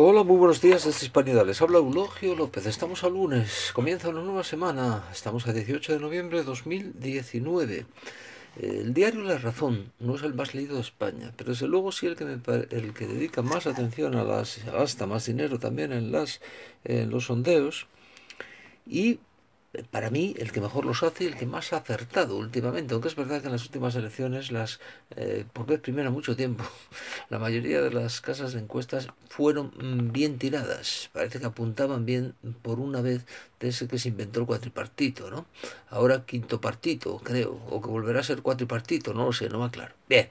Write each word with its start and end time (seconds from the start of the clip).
Hola, 0.00 0.22
muy 0.22 0.36
buenos 0.36 0.60
días 0.60 0.84
desde 0.84 1.06
Hispanidad. 1.06 1.44
Les 1.44 1.60
habla 1.60 1.78
Eulogio 1.78 2.36
López. 2.36 2.66
Estamos 2.66 3.02
a 3.02 3.08
lunes, 3.08 3.72
comienza 3.74 4.10
una 4.10 4.22
nueva 4.22 4.44
semana. 4.44 5.02
Estamos 5.10 5.48
a 5.48 5.52
18 5.52 5.94
de 5.94 5.98
noviembre 5.98 6.38
de 6.38 6.44
2019. 6.44 7.84
El 8.62 8.94
diario 8.94 9.22
La 9.22 9.38
Razón 9.38 9.92
no 9.98 10.14
es 10.14 10.22
el 10.22 10.34
más 10.34 10.54
leído 10.54 10.76
de 10.76 10.82
España, 10.82 11.32
pero 11.36 11.50
desde 11.50 11.66
luego 11.66 11.90
sí 11.90 12.06
el 12.06 12.14
que, 12.14 12.26
me, 12.26 12.34
el 12.70 12.94
que 12.94 13.08
dedica 13.08 13.42
más 13.42 13.66
atención 13.66 14.14
a 14.14 14.22
las, 14.22 14.64
gasta 14.66 15.08
más 15.08 15.26
dinero 15.26 15.58
también 15.58 15.92
en, 15.92 16.12
las, 16.12 16.40
en 16.84 17.10
los 17.10 17.24
sondeos. 17.24 17.88
Y 18.86 19.18
para 19.90 20.10
mí 20.10 20.34
el 20.38 20.50
que 20.50 20.60
mejor 20.60 20.84
los 20.84 21.02
hace 21.02 21.24
y 21.24 21.26
el 21.26 21.36
que 21.36 21.46
más 21.46 21.72
ha 21.72 21.78
acertado 21.78 22.36
últimamente, 22.36 22.94
aunque 22.94 23.08
es 23.08 23.16
verdad 23.16 23.40
que 23.40 23.46
en 23.46 23.52
las 23.52 23.64
últimas 23.64 23.94
elecciones, 23.96 24.50
las 24.50 24.80
eh, 25.16 25.44
por 25.52 25.66
vez 25.66 25.80
primera 25.80 26.10
mucho 26.10 26.36
tiempo, 26.36 26.64
la 27.28 27.38
mayoría 27.38 27.82
de 27.82 27.90
las 27.90 28.20
casas 28.20 28.54
de 28.54 28.60
encuestas 28.60 29.08
fueron 29.28 29.72
mm, 29.76 30.12
bien 30.12 30.38
tiradas, 30.38 31.10
parece 31.12 31.38
que 31.38 31.46
apuntaban 31.46 32.06
bien 32.06 32.34
por 32.62 32.80
una 32.80 33.02
vez 33.02 33.26
de 33.60 33.68
ese 33.68 33.88
que 33.88 33.98
se 33.98 34.08
inventó 34.08 34.40
el 34.40 34.46
cuatripartito, 34.46 35.30
¿no? 35.30 35.46
Ahora 35.90 36.24
quinto 36.24 36.60
partito, 36.60 37.18
creo, 37.18 37.60
o 37.70 37.80
que 37.80 37.88
volverá 37.88 38.20
a 38.20 38.22
ser 38.22 38.42
cuatripartito, 38.42 39.14
no 39.14 39.26
lo 39.26 39.32
sé, 39.32 39.48
no 39.48 39.58
me 39.58 39.66
aclaro. 39.66 39.94
Bien, 40.08 40.28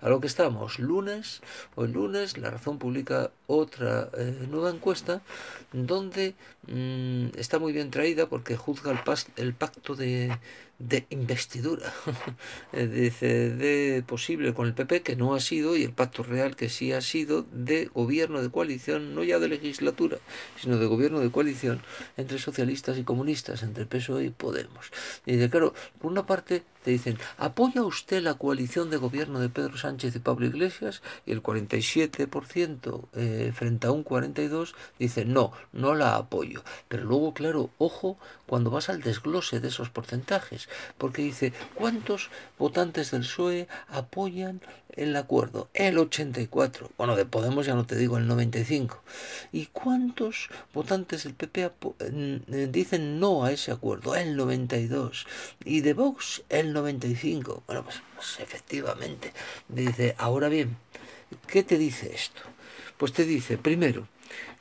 a 0.00 0.08
lo 0.08 0.20
que 0.20 0.26
estamos, 0.26 0.78
lunes, 0.78 1.42
el 1.76 1.92
lunes, 1.92 2.38
La 2.38 2.50
Razón 2.50 2.78
publica 2.78 3.30
otra 3.46 4.10
eh, 4.16 4.46
nueva 4.48 4.70
encuesta 4.70 5.22
donde 5.72 6.34
mm, 6.66 7.38
está 7.38 7.58
muy 7.58 7.72
bien 7.72 7.90
traída 7.90 8.28
porque 8.28 8.56
juzga 8.56 8.92
el, 8.92 9.00
el 9.36 9.54
pacto 9.54 9.94
de, 9.94 10.36
de 10.80 11.06
investidura, 11.10 11.92
eh, 12.72 12.86
dice, 12.86 13.50
de 13.50 14.02
posible 14.06 14.54
con 14.54 14.66
el 14.66 14.74
PP, 14.74 15.02
que 15.02 15.14
no 15.14 15.34
ha 15.34 15.40
sido, 15.40 15.76
y 15.76 15.84
el 15.84 15.92
pacto 15.92 16.22
real 16.22 16.56
que 16.56 16.68
sí 16.68 16.92
ha 16.92 17.02
sido, 17.02 17.44
de 17.52 17.86
gobierno 17.86 18.42
de 18.42 18.50
coalición, 18.50 19.14
no 19.14 19.22
ya 19.22 19.38
de 19.38 19.48
legislatura, 19.48 20.18
sino 20.56 20.78
de 20.78 20.86
gobierno 20.86 21.20
de 21.20 21.30
coalición 21.30 21.82
entre 22.16 22.38
socialistas 22.38 22.69
y 22.98 23.04
comunistas, 23.04 23.62
entre 23.62 23.86
PSOE 23.86 24.24
y 24.24 24.30
Podemos. 24.30 24.90
Y 25.26 25.32
dice, 25.32 25.50
claro, 25.50 25.74
por 26.00 26.10
una 26.10 26.26
parte 26.26 26.62
te 26.82 26.90
dicen, 26.90 27.18
¿apoya 27.38 27.82
usted 27.82 28.22
la 28.22 28.34
coalición 28.34 28.90
de 28.90 28.96
gobierno 28.96 29.40
de 29.40 29.48
Pedro 29.48 29.76
Sánchez 29.76 30.16
y 30.16 30.18
Pablo 30.18 30.46
Iglesias? 30.46 31.02
Y 31.26 31.32
el 31.32 31.42
47% 31.42 33.08
eh, 33.14 33.52
frente 33.54 33.86
a 33.86 33.92
un 33.92 34.04
42% 34.04 34.74
dice, 34.98 35.24
no, 35.24 35.52
no 35.72 35.94
la 35.94 36.16
apoyo. 36.16 36.62
Pero 36.88 37.04
luego, 37.04 37.34
claro, 37.34 37.70
ojo 37.78 38.18
cuando 38.46 38.70
vas 38.70 38.88
al 38.88 39.00
desglose 39.00 39.60
de 39.60 39.68
esos 39.68 39.90
porcentajes, 39.90 40.68
porque 40.98 41.22
dice, 41.22 41.52
¿cuántos 41.74 42.30
votantes 42.58 43.12
del 43.12 43.20
PSOE 43.20 43.68
apoyan 43.88 44.60
el 44.96 45.14
acuerdo? 45.14 45.68
El 45.72 45.98
84. 45.98 46.90
Bueno, 46.98 47.14
de 47.14 47.26
Podemos 47.26 47.66
ya 47.66 47.74
no 47.74 47.86
te 47.86 47.94
digo 47.94 48.18
el 48.18 48.26
95. 48.26 49.02
¿Y 49.52 49.66
cuántos 49.66 50.48
votantes 50.74 51.24
del 51.24 51.34
PP 51.34 51.70
eh, 52.00 52.68
dicen 52.70 53.20
no 53.20 53.44
a 53.44 53.52
ese 53.52 53.70
acuerdo? 53.70 54.16
El 54.16 54.36
92. 54.36 55.26
Y 55.64 55.82
de 55.82 55.94
Vox 55.94 56.42
el 56.48 56.69
95. 56.72 57.62
Bueno, 57.66 57.84
pues, 57.84 58.02
pues, 58.14 58.40
efectivamente. 58.40 59.32
Dice, 59.68 60.14
ahora 60.18 60.48
bien, 60.48 60.76
¿qué 61.46 61.62
te 61.62 61.78
dice 61.78 62.14
esto? 62.14 62.42
Pues 62.96 63.12
te 63.12 63.24
dice, 63.24 63.58
primero, 63.58 64.06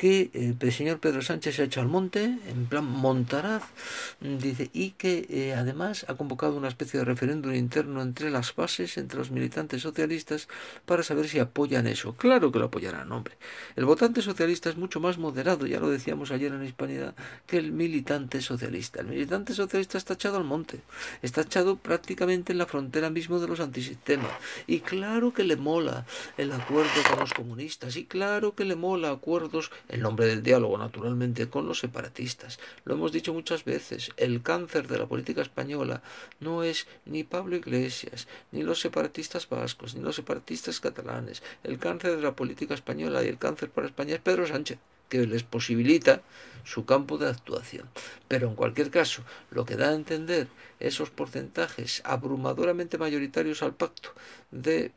que 0.00 0.30
el 0.32 0.72
señor 0.72 0.98
Pedro 0.98 1.20
Sánchez 1.20 1.56
se 1.56 1.62
ha 1.62 1.64
hecho 1.66 1.82
al 1.82 1.86
monte, 1.86 2.24
en 2.24 2.64
plan 2.70 2.86
montaraz, 2.86 3.64
dice, 4.18 4.70
y 4.72 4.92
que 4.92 5.26
eh, 5.28 5.52
además 5.52 6.06
ha 6.08 6.14
convocado 6.14 6.56
una 6.56 6.68
especie 6.68 6.98
de 6.98 7.04
referéndum 7.04 7.54
interno 7.54 8.00
entre 8.00 8.30
las 8.30 8.54
bases, 8.54 8.96
entre 8.96 9.18
los 9.18 9.30
militantes 9.30 9.82
socialistas, 9.82 10.48
para 10.86 11.02
saber 11.02 11.28
si 11.28 11.38
apoyan 11.38 11.86
eso. 11.86 12.14
Claro 12.16 12.50
que 12.50 12.58
lo 12.58 12.64
apoyarán, 12.64 13.12
hombre. 13.12 13.36
El 13.76 13.84
votante 13.84 14.22
socialista 14.22 14.70
es 14.70 14.78
mucho 14.78 15.00
más 15.00 15.18
moderado, 15.18 15.66
ya 15.66 15.80
lo 15.80 15.90
decíamos 15.90 16.30
ayer 16.30 16.50
en 16.50 16.64
Hispanidad, 16.64 17.14
que 17.46 17.58
el 17.58 17.70
militante 17.70 18.40
socialista. 18.40 19.00
El 19.00 19.08
militante 19.08 19.52
socialista 19.52 19.98
está 19.98 20.14
echado 20.14 20.38
al 20.38 20.44
monte, 20.44 20.80
está 21.20 21.42
echado 21.42 21.76
prácticamente 21.76 22.52
en 22.52 22.58
la 22.58 22.64
frontera 22.64 23.10
mismo 23.10 23.38
de 23.38 23.48
los 23.48 23.60
antisistemas. 23.60 24.30
Y 24.66 24.80
claro 24.80 25.34
que 25.34 25.44
le 25.44 25.56
mola 25.56 26.06
el 26.38 26.52
acuerdo 26.52 27.02
con 27.10 27.18
los 27.18 27.34
comunistas, 27.34 27.96
y 27.96 28.06
claro 28.06 28.54
que 28.54 28.64
le 28.64 28.76
mola 28.76 29.10
acuerdos 29.50 29.70
el 29.88 30.00
nombre 30.00 30.26
del 30.26 30.42
diálogo, 30.42 30.78
naturalmente, 30.78 31.48
con 31.48 31.66
los 31.66 31.80
separatistas. 31.80 32.58
Lo 32.84 32.94
hemos 32.94 33.12
dicho 33.12 33.34
muchas 33.34 33.64
veces, 33.64 34.10
el 34.16 34.42
cáncer 34.42 34.86
de 34.88 34.98
la 34.98 35.06
política 35.06 35.42
española 35.42 36.02
no 36.38 36.62
es 36.62 36.86
ni 37.04 37.24
Pablo 37.24 37.56
Iglesias, 37.56 38.28
ni 38.52 38.62
los 38.62 38.80
separatistas 38.80 39.48
vascos, 39.48 39.94
ni 39.94 40.02
los 40.02 40.16
separatistas 40.16 40.80
catalanes. 40.80 41.42
El 41.64 41.78
cáncer 41.78 42.16
de 42.16 42.22
la 42.22 42.36
política 42.36 42.74
española 42.74 43.22
y 43.24 43.28
el 43.28 43.38
cáncer 43.38 43.70
para 43.70 43.86
España 43.86 44.14
es 44.14 44.20
Pedro 44.20 44.46
Sánchez 44.46 44.78
que 45.10 45.26
les 45.26 45.42
posibilita 45.42 46.22
su 46.64 46.84
campo 46.84 47.18
de 47.18 47.28
actuación. 47.28 47.88
Pero 48.28 48.48
en 48.48 48.54
cualquier 48.54 48.90
caso, 48.90 49.22
lo 49.50 49.64
que 49.64 49.76
da 49.76 49.90
a 49.90 49.94
entender 49.94 50.48
esos 50.78 51.10
porcentajes 51.10 52.00
abrumadoramente 52.04 52.96
mayoritarios 52.96 53.62
al 53.62 53.74
pacto 53.74 54.14
de, 54.50 54.92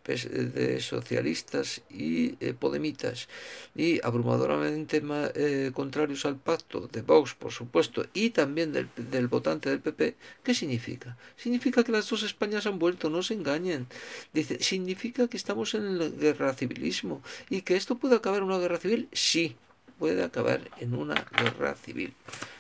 socialistas 0.79 1.81
y 1.90 2.38
eh, 2.40 2.53
podemitas 2.53 3.28
y 3.75 4.00
abrumadoramente 4.06 5.01
eh, 5.35 5.72
contrarios 5.74 6.25
al 6.25 6.38
pacto 6.38 6.88
de 6.88 7.01
Vox, 7.01 7.34
por 7.34 7.51
supuesto, 7.51 8.06
y 8.13 8.30
también 8.30 8.72
del, 8.72 8.88
del, 8.95 9.28
votante 9.28 9.69
del 9.69 9.81
PP, 9.81 10.16
¿qué 10.44 10.53
significa? 10.53 11.18
Significa 11.35 11.84
que 11.84 11.91
las 11.91 12.09
dos 12.09 12.24
Españas 12.24 12.66
han 12.66 12.80
vuelto, 12.80 13.09
no 13.09 13.22
se 13.22 13.34
engañen. 13.34 13.88
Dice, 14.31 14.59
¿significa 14.63 15.28
que 15.28 15.38
estamos 15.38 15.74
en 15.74 15.85
el 15.85 16.18
guerra 16.18 16.53
civilismo 16.53 17.22
y 17.50 17.62
que 17.62 17.75
esto 17.75 17.97
puede 17.97 18.16
acabar 18.16 18.40
en 18.40 18.45
una 18.45 18.59
guerra 18.59 18.78
civil? 18.78 19.09
Sí, 19.12 19.57
puede 20.03 20.22
acabar 20.22 20.59
en 20.81 20.96
una 20.96 21.16
guerra 21.41 21.75
civil. 21.75 22.14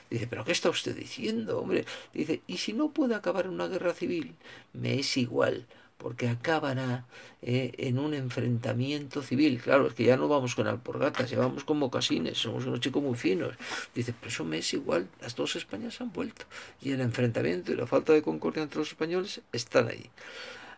Dice, 0.09 0.27
pero 0.27 0.45
¿qué 0.45 0.53
está 0.53 0.69
usted 0.69 0.95
diciendo, 0.95 1.59
hombre? 1.59 1.83
Dice, 2.13 2.41
¿y 2.47 2.55
si 2.59 2.71
no 2.71 2.91
puede 2.91 3.15
acabar 3.15 3.47
en 3.47 3.51
una 3.51 3.67
guerra 3.67 3.93
civil? 3.93 4.33
Me 4.71 4.97
es 4.97 5.17
igual, 5.17 5.65
porque 5.97 6.29
acabará 6.29 7.05
eh, 7.41 7.73
en 7.79 7.99
un 7.99 8.13
enfrentamiento 8.13 9.21
civil. 9.21 9.59
Claro, 9.61 9.87
es 9.87 9.93
que 9.93 10.05
ya 10.05 10.15
no 10.15 10.29
vamos 10.29 10.55
con 10.55 10.67
alporgatas, 10.67 11.29
ya 11.29 11.37
vamos 11.37 11.65
con 11.65 11.79
mocasines, 11.79 12.37
somos 12.37 12.65
unos 12.65 12.79
chicos 12.79 13.03
muy 13.03 13.17
finos. 13.17 13.55
Dice, 13.93 14.13
pero 14.17 14.31
eso 14.31 14.45
me 14.45 14.59
es 14.59 14.73
igual, 14.73 15.09
las 15.19 15.35
dos 15.35 15.57
Españas 15.57 15.99
han 15.99 16.13
vuelto. 16.13 16.45
Y 16.81 16.91
el 16.93 17.01
enfrentamiento 17.01 17.73
y 17.73 17.75
la 17.75 17.87
falta 17.87 18.13
de 18.13 18.21
concordia 18.21 18.63
entre 18.63 18.79
los 18.79 18.87
españoles 18.87 19.41
están 19.51 19.89
ahí. 19.89 20.09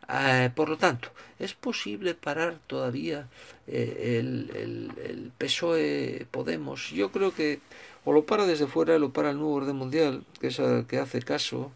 Eh, 0.09 0.51
por 0.55 0.69
lo 0.69 0.77
tanto, 0.77 1.09
¿es 1.39 1.53
posible 1.53 2.13
parar 2.13 2.59
todavía 2.67 3.27
eh, 3.67 4.19
el, 4.19 4.51
el, 4.55 4.91
el, 5.03 5.31
PSOE 5.37 6.27
Podemos? 6.29 6.91
Yo 6.91 7.11
creo 7.11 7.33
que 7.33 7.59
o 8.05 8.13
lo 8.13 8.25
para 8.25 8.45
desde 8.45 8.67
fuera, 8.67 8.95
o 8.95 8.99
lo 8.99 9.11
para 9.11 9.31
el 9.31 9.37
nuevo 9.37 9.53
orden 9.53 9.75
mundial, 9.75 10.23
que 10.39 10.47
es 10.47 10.59
al 10.59 10.85
que 10.85 10.99
hace 10.99 11.21
caso 11.21 11.71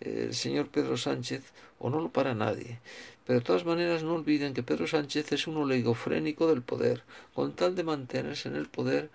eh, 0.00 0.26
el 0.28 0.34
señor 0.34 0.68
Pedro 0.68 0.96
Sánchez, 0.96 1.42
o 1.78 1.90
no 1.90 2.00
lo 2.00 2.10
para 2.10 2.34
nadie. 2.34 2.78
Pero 3.26 3.40
de 3.40 3.44
todas 3.44 3.64
maneras 3.64 4.02
no 4.02 4.14
olviden 4.14 4.54
que 4.54 4.62
Pedro 4.62 4.86
Sánchez 4.86 5.32
es 5.32 5.46
un 5.46 5.56
oligofrénico 5.56 6.46
del 6.46 6.62
poder. 6.62 7.02
Con 7.34 7.54
tal 7.54 7.74
de 7.74 7.82
mantenerse 7.82 8.48
en 8.48 8.56
el 8.56 8.68
poder, 8.68 9.10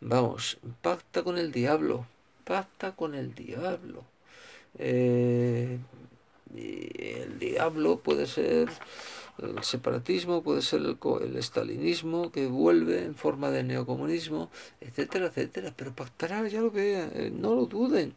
vamos, 0.00 0.58
pacta 0.82 1.22
con 1.22 1.38
el 1.38 1.52
diablo, 1.52 2.06
pacta 2.44 2.92
con 2.92 3.14
el 3.14 3.34
diablo. 3.34 4.04
Eh, 4.78 5.78
el 6.56 7.38
diablo 7.38 7.98
puede 7.98 8.26
ser 8.26 8.68
el 9.38 9.62
separatismo, 9.62 10.42
puede 10.42 10.62
ser 10.62 10.80
el, 10.80 10.98
el 11.22 11.36
estalinismo 11.36 12.30
que 12.30 12.46
vuelve 12.46 13.04
en 13.04 13.14
forma 13.14 13.50
de 13.50 13.62
neocomunismo, 13.62 14.50
etcétera, 14.80 15.26
etcétera. 15.26 15.72
Pero 15.76 15.94
pactará, 15.94 16.46
ya 16.48 16.60
lo 16.60 16.70
vean, 16.70 17.10
eh, 17.14 17.32
no 17.34 17.54
lo 17.54 17.66
duden 17.66 18.14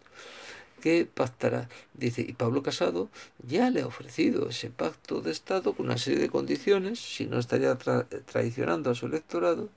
que 0.82 1.06
pactará. 1.06 1.70
Dice, 1.94 2.22
y 2.28 2.34
Pablo 2.34 2.62
Casado 2.62 3.10
ya 3.48 3.70
le 3.70 3.82
ha 3.82 3.88
ofrecido 3.88 4.50
ese 4.50 4.70
pacto 4.70 5.22
de 5.22 5.32
Estado 5.32 5.74
con 5.74 5.86
una 5.86 5.98
serie 5.98 6.20
de 6.20 6.30
condiciones, 6.30 7.00
si 7.00 7.26
no 7.26 7.40
estaría 7.40 7.78
traicionando 7.78 8.92
a 8.92 8.96
su 8.96 9.06
electorado, 9.06 9.70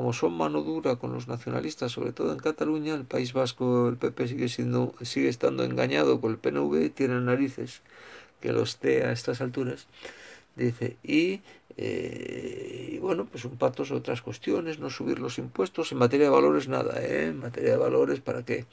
como 0.00 0.14
son 0.14 0.32
mano 0.32 0.62
dura 0.62 0.96
con 0.96 1.12
los 1.12 1.28
nacionalistas, 1.28 1.92
sobre 1.92 2.12
todo 2.12 2.32
en 2.32 2.38
Cataluña, 2.38 2.94
el 2.94 3.04
País 3.04 3.34
Vasco, 3.34 3.86
el 3.86 3.98
PP 3.98 4.28
sigue 4.28 4.48
siendo, 4.48 4.94
sigue 5.02 5.28
estando 5.28 5.62
engañado 5.62 6.22
por 6.22 6.30
el 6.30 6.38
PNV, 6.38 6.88
tiene 6.94 7.20
narices 7.20 7.82
que 8.40 8.50
lo 8.50 8.62
esté 8.62 9.04
a 9.04 9.12
estas 9.12 9.42
alturas, 9.42 9.88
dice, 10.56 10.96
y, 11.02 11.42
eh, 11.76 12.98
bueno, 13.02 13.26
pues 13.26 13.44
un 13.44 13.58
pacto 13.58 13.84
sobre 13.84 14.00
otras 14.00 14.22
cuestiones, 14.22 14.78
no 14.78 14.88
subir 14.88 15.18
los 15.18 15.36
impuestos, 15.36 15.92
en 15.92 15.98
materia 15.98 16.28
de 16.28 16.32
valores 16.32 16.66
nada, 16.66 16.98
¿eh? 17.02 17.26
en 17.26 17.38
materia 17.38 17.72
de 17.72 17.76
valores, 17.76 18.20
¿para 18.20 18.42
qué? 18.42 18.64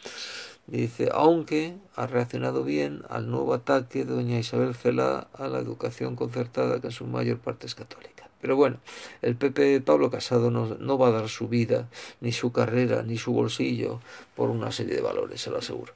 Dice, 0.66 1.10
aunque 1.12 1.76
ha 1.98 2.08
reaccionado 2.08 2.64
bien 2.64 3.04
al 3.10 3.30
nuevo 3.30 3.54
ataque 3.54 4.06
de 4.06 4.14
doña 4.14 4.40
Isabel 4.40 4.76
Cela 4.76 5.28
a 5.34 5.50
la 5.50 5.60
educación 5.60 6.16
concertada, 6.16 6.80
que 6.80 6.88
en 6.88 6.94
su 6.94 7.06
mayor 7.06 7.40
parte 7.40 7.68
es 7.68 7.76
católica. 7.76 8.17
Pero 8.42 8.56
bueno, 8.56 8.80
el 9.22 9.36
PP 9.36 9.82
Pablo 9.82 10.12
Casado 10.12 10.52
no, 10.52 10.76
no, 10.76 10.98
va 10.98 11.08
a 11.08 11.12
dar 11.12 11.30
su 11.30 11.48
vida, 11.48 11.90
ni 12.22 12.32
su 12.32 12.52
carrera, 12.52 13.04
ni 13.04 13.18
su 13.18 13.34
bolsillo 13.34 14.00
por 14.36 14.50
una 14.50 14.72
serie 14.72 14.96
de 14.96 15.02
valores, 15.02 15.42
se 15.42 15.50
lo 15.50 15.58
aseguro. 15.58 15.94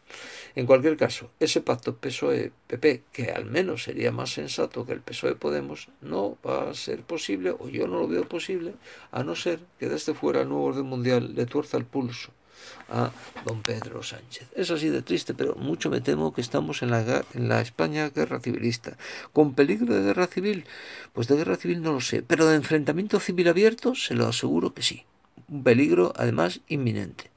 En 0.56 0.66
cualquier 0.66 0.98
caso, 0.98 1.30
ese 1.40 1.62
pacto 1.62 1.96
PSOE-PP, 1.96 3.04
que 3.12 3.32
al 3.32 3.46
menos 3.46 3.84
sería 3.84 4.12
más 4.12 4.32
sensato 4.32 4.86
que 4.86 4.94
el 4.94 5.02
PSOE-Podemos, 5.02 5.88
no 6.02 6.38
va 6.46 6.70
a 6.70 6.74
ser 6.74 7.04
posible, 7.04 7.52
o 7.52 7.70
yo 7.70 7.88
no 7.88 8.00
lo 8.00 8.08
veo 8.08 8.28
posible, 8.28 8.74
a 9.12 9.24
no 9.24 9.36
ser 9.36 9.60
que 9.80 9.88
desde 9.88 10.14
fuera 10.14 10.42
el 10.42 10.50
nuevo 10.50 10.66
orden 10.66 10.86
mundial 10.86 11.36
le 11.36 11.46
tuerza 11.46 11.78
el 11.78 11.86
pulso 11.86 12.32
a 12.90 13.12
don 13.46 13.62
Pedro 13.62 14.04
Sánchez. 14.04 14.48
Es 14.56 14.70
así 14.72 14.90
de 14.90 15.02
triste, 15.02 15.34
pero 15.34 15.56
mucho 15.56 15.90
me 15.90 16.02
temo 16.02 16.34
que 16.34 16.42
estamos 16.42 16.84
en 16.84 16.92
la, 16.92 17.24
en 17.34 17.50
la 17.50 17.62
España 17.62 18.10
guerra 18.10 18.40
civilista. 18.40 18.98
¿Con 19.34 19.54
peligro 19.54 19.94
de 19.96 20.04
guerra 20.04 20.28
civil? 20.28 20.66
Pues 21.14 21.28
de 21.28 21.38
guerra 21.38 21.56
civil 21.56 21.82
no 21.82 21.94
lo 21.94 22.02
sé, 22.02 22.22
pero 22.22 22.46
de 22.46 22.56
enfrentamiento 22.56 23.20
civil 23.20 23.48
abierto 23.48 23.96
se 23.96 24.14
lo 24.14 24.28
aseguro 24.28 24.74
que 24.74 24.84
sí. 24.84 25.06
Un 25.48 25.64
peligro 25.64 26.14
además 26.16 26.62
inminente. 26.68 27.31